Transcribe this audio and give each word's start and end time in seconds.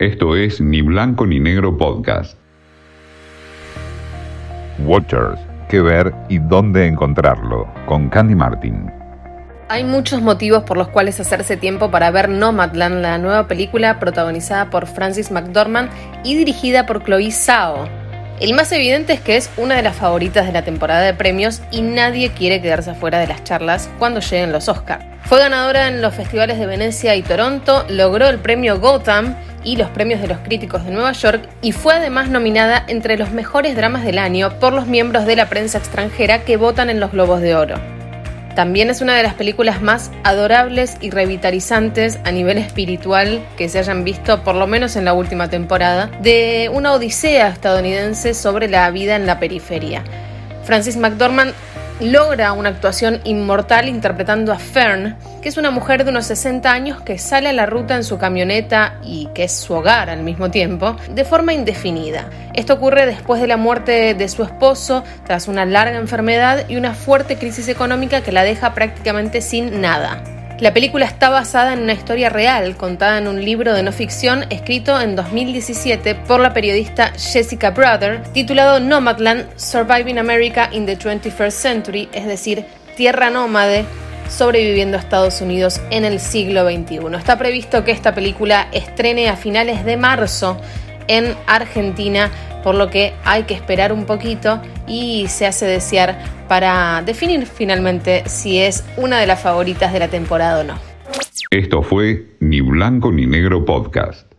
Esto 0.00 0.34
es 0.34 0.62
Ni 0.62 0.80
Blanco 0.80 1.26
ni 1.26 1.38
Negro 1.40 1.76
Podcast. 1.76 2.38
Watchers, 4.78 5.38
qué 5.68 5.82
ver 5.82 6.14
y 6.30 6.38
dónde 6.38 6.86
encontrarlo, 6.86 7.68
con 7.84 8.08
Candy 8.08 8.34
Martin. 8.34 8.90
Hay 9.68 9.84
muchos 9.84 10.22
motivos 10.22 10.62
por 10.62 10.78
los 10.78 10.88
cuales 10.88 11.20
hacerse 11.20 11.58
tiempo 11.58 11.90
para 11.90 12.10
ver 12.10 12.30
Nomadland, 12.30 13.02
la 13.02 13.18
nueva 13.18 13.46
película 13.46 14.00
protagonizada 14.00 14.70
por 14.70 14.86
Francis 14.86 15.30
McDormand 15.30 15.90
y 16.24 16.34
dirigida 16.34 16.86
por 16.86 17.04
Chloe 17.04 17.30
Zhao. 17.30 17.86
El 18.40 18.54
más 18.54 18.72
evidente 18.72 19.12
es 19.12 19.20
que 19.20 19.36
es 19.36 19.50
una 19.58 19.76
de 19.76 19.82
las 19.82 19.96
favoritas 19.96 20.46
de 20.46 20.52
la 20.52 20.64
temporada 20.64 21.02
de 21.02 21.12
premios 21.12 21.60
y 21.70 21.82
nadie 21.82 22.30
quiere 22.30 22.62
quedarse 22.62 22.94
fuera 22.94 23.18
de 23.18 23.26
las 23.26 23.44
charlas 23.44 23.90
cuando 23.98 24.20
lleguen 24.20 24.50
los 24.50 24.66
Oscars. 24.70 25.04
Fue 25.24 25.38
ganadora 25.38 25.88
en 25.88 26.00
los 26.00 26.14
festivales 26.14 26.58
de 26.58 26.64
Venecia 26.64 27.14
y 27.16 27.22
Toronto, 27.22 27.84
logró 27.90 28.28
el 28.28 28.38
premio 28.38 28.80
Gotham 28.80 29.36
y 29.64 29.76
los 29.76 29.90
premios 29.90 30.20
de 30.20 30.28
los 30.28 30.38
críticos 30.38 30.84
de 30.84 30.90
Nueva 30.90 31.12
York 31.12 31.48
y 31.62 31.72
fue 31.72 31.94
además 31.94 32.28
nominada 32.28 32.84
entre 32.88 33.18
los 33.18 33.30
mejores 33.32 33.76
dramas 33.76 34.04
del 34.04 34.18
año 34.18 34.58
por 34.58 34.72
los 34.72 34.86
miembros 34.86 35.26
de 35.26 35.36
la 35.36 35.48
prensa 35.48 35.78
extranjera 35.78 36.44
que 36.44 36.56
votan 36.56 36.90
en 36.90 37.00
los 37.00 37.12
Globos 37.12 37.40
de 37.40 37.54
Oro. 37.54 37.76
También 38.54 38.90
es 38.90 39.00
una 39.00 39.14
de 39.14 39.22
las 39.22 39.34
películas 39.34 39.80
más 39.80 40.10
adorables 40.24 40.96
y 41.00 41.10
revitalizantes 41.10 42.18
a 42.24 42.32
nivel 42.32 42.58
espiritual 42.58 43.40
que 43.56 43.68
se 43.68 43.78
hayan 43.78 44.04
visto, 44.04 44.42
por 44.42 44.56
lo 44.56 44.66
menos 44.66 44.96
en 44.96 45.04
la 45.04 45.12
última 45.12 45.48
temporada, 45.48 46.10
de 46.20 46.68
una 46.72 46.92
odisea 46.92 47.48
estadounidense 47.48 48.34
sobre 48.34 48.68
la 48.68 48.90
vida 48.90 49.14
en 49.16 49.26
la 49.26 49.38
periferia. 49.38 50.02
Francis 50.64 50.96
McDormand 50.96 51.54
logra 52.00 52.52
una 52.52 52.70
actuación 52.70 53.20
inmortal 53.24 53.88
interpretando 53.88 54.52
a 54.52 54.58
Fern, 54.58 55.16
que 55.42 55.48
es 55.48 55.56
una 55.56 55.70
mujer 55.70 56.04
de 56.04 56.10
unos 56.10 56.26
60 56.26 56.70
años 56.70 57.00
que 57.02 57.18
sale 57.18 57.48
a 57.48 57.52
la 57.52 57.66
ruta 57.66 57.96
en 57.96 58.04
su 58.04 58.18
camioneta 58.18 58.98
y 59.04 59.28
que 59.34 59.44
es 59.44 59.52
su 59.52 59.74
hogar 59.74 60.10
al 60.10 60.22
mismo 60.22 60.50
tiempo, 60.50 60.96
de 61.14 61.24
forma 61.24 61.52
indefinida. 61.52 62.30
Esto 62.54 62.74
ocurre 62.74 63.06
después 63.06 63.40
de 63.40 63.46
la 63.46 63.56
muerte 63.56 64.14
de 64.14 64.28
su 64.28 64.42
esposo, 64.42 65.04
tras 65.26 65.48
una 65.48 65.64
larga 65.64 65.98
enfermedad 65.98 66.68
y 66.68 66.76
una 66.76 66.94
fuerte 66.94 67.36
crisis 67.36 67.68
económica 67.68 68.22
que 68.22 68.32
la 68.32 68.44
deja 68.44 68.74
prácticamente 68.74 69.40
sin 69.40 69.80
nada. 69.80 70.22
La 70.60 70.74
película 70.74 71.06
está 71.06 71.30
basada 71.30 71.72
en 71.72 71.80
una 71.80 71.94
historia 71.94 72.28
real 72.28 72.76
contada 72.76 73.16
en 73.16 73.28
un 73.28 73.42
libro 73.42 73.72
de 73.72 73.82
no 73.82 73.92
ficción 73.92 74.44
escrito 74.50 75.00
en 75.00 75.16
2017 75.16 76.14
por 76.14 76.38
la 76.38 76.52
periodista 76.52 77.14
Jessica 77.16 77.70
Brother, 77.70 78.22
titulado 78.34 78.78
Nomadland 78.78 79.46
Surviving 79.56 80.18
America 80.18 80.68
in 80.70 80.84
the 80.84 80.98
21st 80.98 81.50
Century, 81.50 82.10
es 82.12 82.26
decir, 82.26 82.66
Tierra 82.94 83.30
Nómade 83.30 83.86
sobreviviendo 84.28 84.98
a 84.98 85.00
Estados 85.00 85.40
Unidos 85.40 85.80
en 85.88 86.04
el 86.04 86.20
siglo 86.20 86.68
XXI. 86.68 87.16
Está 87.16 87.38
previsto 87.38 87.82
que 87.82 87.92
esta 87.92 88.14
película 88.14 88.68
estrene 88.70 89.30
a 89.30 89.36
finales 89.36 89.86
de 89.86 89.96
marzo 89.96 90.60
en 91.10 91.34
Argentina, 91.46 92.30
por 92.62 92.76
lo 92.76 92.88
que 92.88 93.12
hay 93.24 93.42
que 93.42 93.54
esperar 93.54 93.92
un 93.92 94.06
poquito 94.06 94.62
y 94.86 95.26
se 95.28 95.46
hace 95.46 95.66
desear 95.66 96.18
para 96.48 97.02
definir 97.04 97.46
finalmente 97.46 98.22
si 98.26 98.58
es 98.58 98.84
una 98.96 99.18
de 99.18 99.26
las 99.26 99.42
favoritas 99.42 99.92
de 99.92 99.98
la 99.98 100.08
temporada 100.08 100.60
o 100.60 100.64
no. 100.64 100.78
Esto 101.50 101.82
fue 101.82 102.26
Ni 102.38 102.60
Blanco 102.60 103.10
ni 103.10 103.26
Negro 103.26 103.64
Podcast. 103.64 104.30